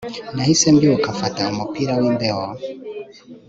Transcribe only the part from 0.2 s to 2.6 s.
nahise mbyuka mfata umupira wimbeho